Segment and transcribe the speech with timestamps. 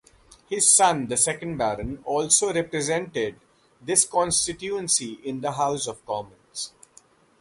[0.49, 3.39] His son, the second Baron, also represented
[3.79, 6.71] this constituency in the House of Commons.